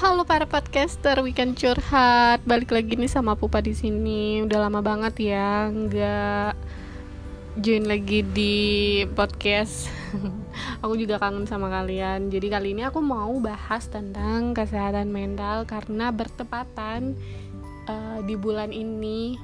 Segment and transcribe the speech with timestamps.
[0.00, 2.40] Halo para podcaster weekend curhat.
[2.48, 4.40] Balik lagi nih sama Pupa di sini.
[4.40, 6.56] Udah lama banget ya nggak
[7.60, 8.56] join lagi di
[9.12, 9.92] podcast.
[10.80, 12.32] Aku juga kangen sama kalian.
[12.32, 17.12] Jadi kali ini aku mau bahas tentang kesehatan mental karena bertepatan
[17.84, 19.36] uh, di bulan ini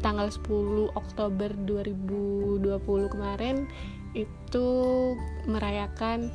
[0.00, 3.68] tanggal 10 Oktober 2020 kemarin
[4.16, 4.68] itu
[5.44, 6.32] merayakan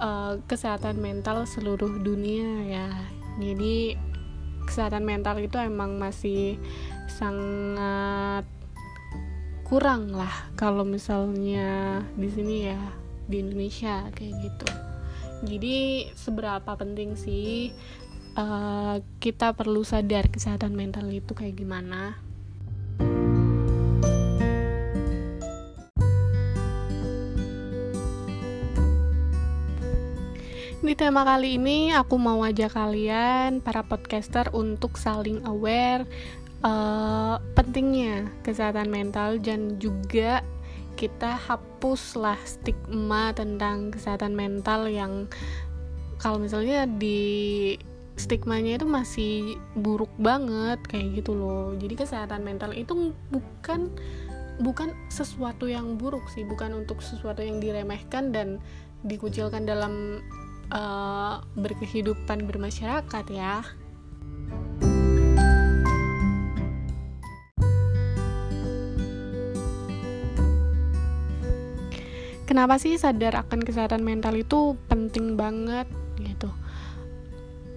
[0.00, 2.88] uh, kesehatan mental seluruh dunia ya.
[3.36, 3.96] Jadi
[4.66, 6.58] kesehatan mental itu emang masih
[7.06, 8.44] sangat
[9.66, 12.80] kurang lah kalau misalnya di sini ya
[13.26, 14.68] di Indonesia kayak gitu.
[15.44, 17.74] Jadi seberapa penting sih
[18.38, 22.25] uh, kita perlu sadar kesehatan mental itu kayak gimana
[30.86, 36.06] Di tema kali ini aku mau ajak kalian para podcaster untuk saling aware
[36.62, 40.46] uh, pentingnya kesehatan mental dan juga
[40.94, 45.26] kita hapuslah stigma tentang kesehatan mental yang
[46.22, 47.74] kalau misalnya di
[48.14, 51.74] stigmanya itu masih buruk banget kayak gitu loh.
[51.74, 53.90] Jadi kesehatan mental itu bukan
[54.62, 58.62] bukan sesuatu yang buruk sih, bukan untuk sesuatu yang diremehkan dan
[59.02, 60.22] dikucilkan dalam
[60.70, 63.62] uh, berkehidupan bermasyarakat ya.
[72.46, 75.90] Kenapa sih sadar akan kesehatan mental itu penting banget
[76.22, 76.48] gitu?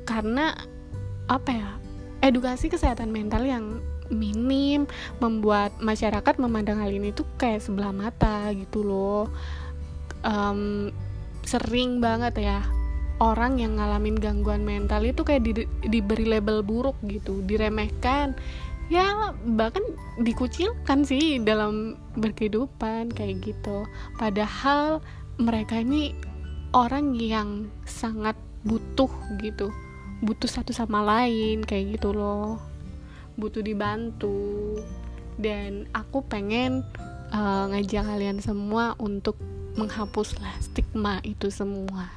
[0.06, 0.54] Karena
[1.26, 1.70] apa ya?
[2.22, 3.82] Edukasi kesehatan mental yang
[4.14, 4.86] minim
[5.18, 9.26] membuat masyarakat memandang hal ini tuh kayak sebelah mata gitu loh.
[10.22, 10.94] Um,
[11.50, 12.62] sering banget ya
[13.20, 18.34] orang yang ngalamin gangguan mental itu kayak di, diberi label buruk gitu, diremehkan,
[18.88, 19.84] ya bahkan
[20.24, 23.84] dikucilkan sih dalam berkehidupan kayak gitu.
[24.16, 25.04] Padahal
[25.36, 26.16] mereka ini
[26.72, 29.12] orang yang sangat butuh
[29.44, 29.72] gitu,
[30.24, 32.60] butuh satu sama lain kayak gitu loh,
[33.36, 34.80] butuh dibantu.
[35.40, 36.84] Dan aku pengen
[37.32, 39.40] uh, ngajak kalian semua untuk
[39.80, 42.12] menghapuslah stigma itu semua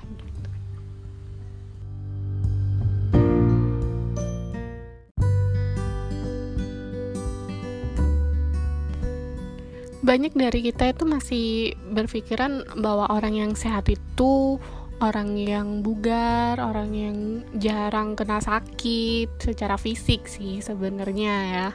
[10.02, 11.48] banyak dari kita itu masih
[11.94, 14.58] berpikiran bahwa orang yang sehat itu
[15.02, 17.16] orang yang bugar, orang yang
[17.58, 21.68] jarang kena sakit secara fisik sih sebenarnya ya.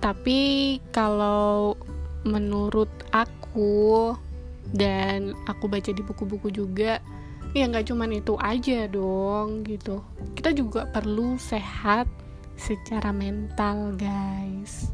[0.00, 1.76] Tapi kalau
[2.24, 4.12] menurut aku
[4.72, 7.00] dan aku baca di buku-buku juga
[7.56, 10.04] ya nggak cuman itu aja dong gitu
[10.36, 12.04] kita juga perlu sehat
[12.60, 14.92] secara mental guys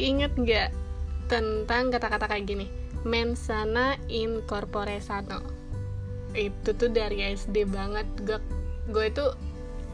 [0.00, 0.70] masih inget nggak
[1.28, 2.72] tentang kata-kata kayak gini?
[3.04, 5.44] Mensana in corpore sano.
[6.32, 8.08] Itu tuh dari SD banget.
[8.24, 8.40] Gue
[8.88, 9.28] gue itu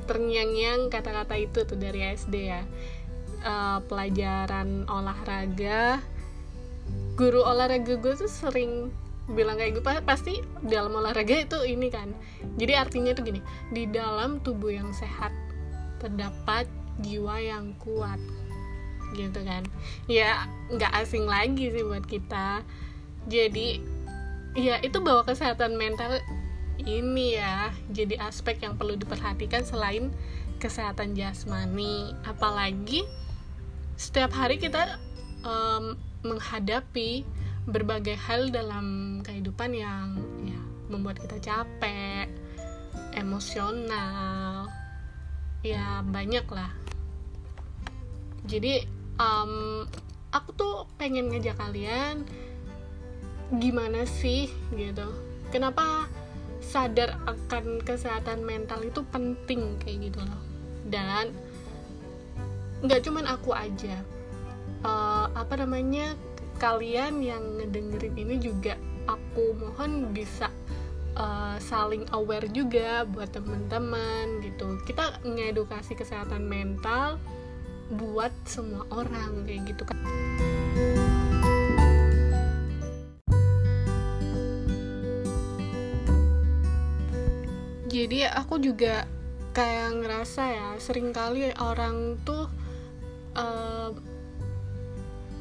[0.06, 2.62] terngiang-ngiang kata-kata itu tuh dari SD ya.
[3.43, 5.99] Uh, pelajaran olahraga.
[7.19, 8.94] Guru olahraga gue tuh sering
[9.27, 12.15] bilang kayak gue pasti dalam olahraga itu ini kan.
[12.55, 13.43] Jadi artinya tuh gini
[13.75, 15.34] di dalam tubuh yang sehat
[15.99, 16.71] terdapat
[17.03, 18.23] jiwa yang kuat
[19.16, 19.65] gitu kan.
[20.06, 22.60] Ya nggak asing lagi sih buat kita.
[23.27, 23.81] Jadi
[24.54, 26.21] ya itu bawa kesehatan mental
[26.84, 27.72] ini ya.
[27.91, 30.12] Jadi aspek yang perlu diperhatikan selain
[30.60, 32.12] kesehatan jasmani.
[32.28, 33.03] Apalagi
[33.97, 35.00] setiap hari kita
[35.43, 37.25] um, menghadapi
[37.66, 40.60] berbagai hal dalam kehidupan yang ya
[40.93, 42.28] membuat kita capek
[43.16, 44.69] emosional.
[45.65, 46.87] Ya banyak lah
[48.46, 48.87] jadi
[49.20, 49.84] um,
[50.32, 52.24] aku tuh pengen ngajak kalian
[53.56, 55.06] gimana sih gitu.
[55.54, 56.10] Kenapa
[56.58, 60.42] sadar akan kesehatan mental itu penting kayak gitu loh.
[60.90, 61.30] Dan
[62.82, 64.02] nggak cuman aku aja.
[64.84, 66.14] Uh, apa namanya
[66.60, 68.76] kalian yang ngedengerin ini juga
[69.06, 70.50] aku mohon bisa
[71.14, 74.78] uh, saling aware juga buat teman-teman gitu.
[74.84, 77.22] Kita ngedukasi kesehatan mental
[77.94, 79.97] buat semua orang kayak gitu kan.
[87.87, 89.09] Jadi aku juga
[89.56, 92.44] kayak ngerasa ya sering kali orang tuh
[93.38, 93.94] uh,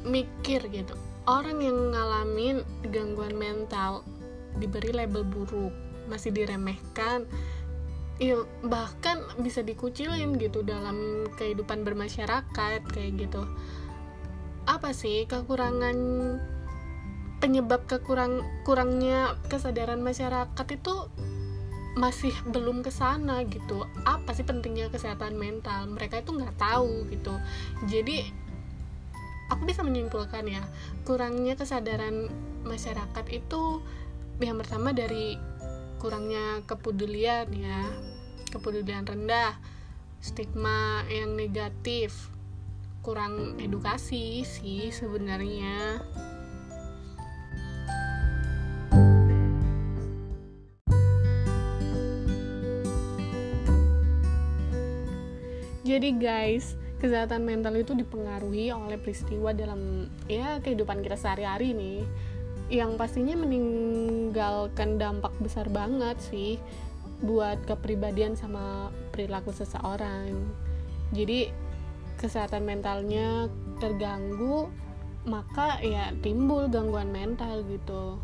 [0.06, 0.94] mikir gitu.
[1.26, 4.06] Orang yang ngalamin gangguan mental
[4.56, 5.74] diberi label buruk
[6.06, 7.26] masih diremehkan
[8.16, 13.44] ya bahkan bisa dikucilin gitu dalam kehidupan bermasyarakat kayak gitu.
[14.64, 15.96] Apa sih kekurangan
[17.38, 20.94] penyebab kekurang kurangnya kesadaran masyarakat itu
[21.96, 23.84] masih belum ke sana gitu.
[24.04, 25.88] Apa sih pentingnya kesehatan mental?
[25.88, 27.36] Mereka itu nggak tahu gitu.
[27.88, 28.46] Jadi
[29.52, 30.64] aku bisa menyimpulkan ya
[31.06, 32.28] kurangnya kesadaran
[32.66, 33.80] masyarakat itu
[34.42, 35.40] yang pertama dari
[35.96, 37.82] kurangnya kepedulian ya.
[38.52, 39.56] Kepedulian rendah
[40.20, 42.30] stigma yang negatif.
[43.04, 46.02] Kurang edukasi sih sebenarnya.
[55.86, 62.02] Jadi guys kesehatan mental itu dipengaruhi oleh peristiwa dalam ya kehidupan kita sehari-hari nih
[62.66, 66.58] yang pastinya meninggalkan dampak besar banget sih
[67.22, 70.34] buat kepribadian sama perilaku seseorang.
[71.14, 71.48] Jadi
[72.18, 73.46] kesehatan mentalnya
[73.78, 74.66] terganggu
[75.26, 78.18] maka ya timbul gangguan mental gitu.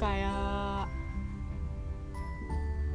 [0.00, 0.88] Kayak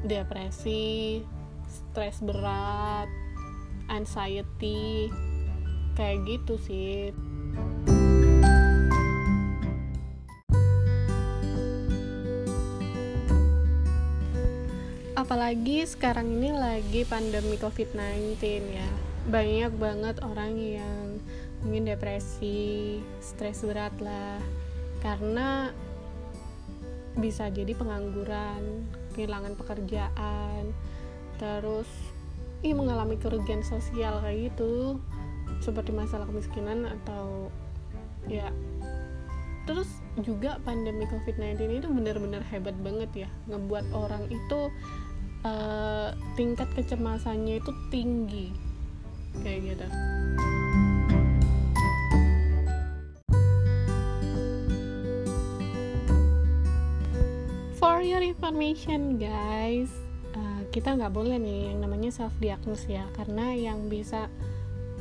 [0.01, 1.21] depresi
[1.69, 3.05] stres berat
[3.85, 5.13] anxiety
[5.93, 7.13] kayak gitu sih
[15.31, 18.35] apalagi sekarang ini lagi pandemi covid-19
[18.67, 18.83] ya.
[19.31, 21.23] Banyak banget orang yang
[21.63, 24.43] mungkin depresi stres berat lah.
[24.99, 25.71] Karena
[27.15, 28.83] bisa jadi pengangguran
[29.15, 30.75] kehilangan pekerjaan
[31.39, 31.87] terus
[32.59, 34.99] ih mengalami kerugian sosial kayak gitu.
[35.63, 37.47] Seperti masalah kemiskinan atau
[38.27, 38.51] ya
[39.63, 39.87] terus
[40.27, 43.29] juga pandemi covid-19 itu benar-benar hebat banget ya.
[43.47, 44.67] Ngebuat orang itu
[45.45, 48.47] uh, tingkat kecemasannya itu tinggi.
[49.41, 49.87] Kayak gitu.
[57.81, 59.89] For your information guys
[60.71, 64.31] kita nggak boleh nih yang namanya self diagnose ya karena yang bisa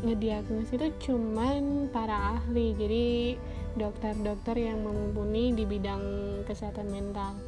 [0.02, 3.38] ngediagnos itu cuman para ahli jadi
[3.78, 6.02] dokter-dokter yang mumpuni di bidang
[6.50, 7.38] kesehatan mental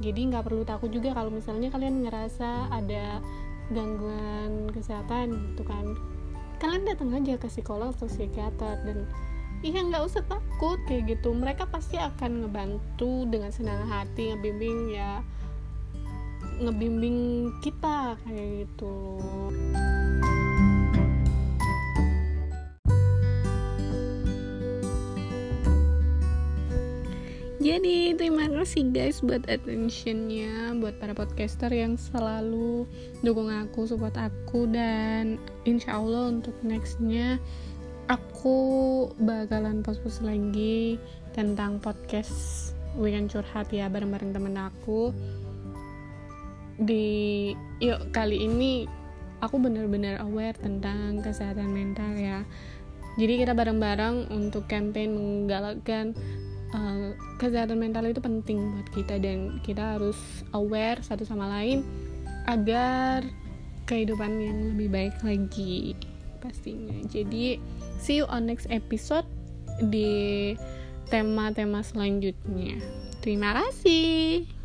[0.00, 3.20] jadi nggak perlu takut juga kalau misalnya kalian ngerasa ada
[3.72, 5.96] gangguan kesehatan gitu kan.
[6.56, 9.08] Kalian datang aja ke psikolog atau psikiater dan
[9.64, 11.32] iya nggak usah takut kayak gitu.
[11.32, 15.20] Mereka pasti akan ngebantu dengan senang hati ngebimbing ya
[16.56, 19.20] ngebimbing kita kayak gitu
[27.66, 32.86] Jadi terima kasih guys buat attentionnya Buat para podcaster yang selalu
[33.26, 37.42] dukung aku, support aku Dan insya Allah untuk nextnya
[38.06, 38.54] Aku
[39.18, 40.94] bakalan post-post lagi
[41.34, 45.12] Tentang podcast Weekend Curhat ya bareng-bareng temen aku.
[46.80, 48.88] Di yuk kali ini
[49.44, 52.40] aku benar-benar aware tentang kesehatan mental ya.
[53.20, 56.16] Jadi kita bareng-bareng untuk campaign menggalakkan
[56.76, 60.16] uh, kesehatan mental itu penting buat kita dan kita harus
[60.52, 61.80] aware satu sama lain
[62.46, 63.24] agar
[63.88, 65.96] kehidupan yang lebih baik lagi
[66.38, 66.94] pastinya.
[67.08, 67.58] Jadi
[67.98, 69.26] see you on next episode
[69.88, 70.54] di
[71.08, 72.78] tema-tema selanjutnya.
[73.22, 74.55] Terima kasih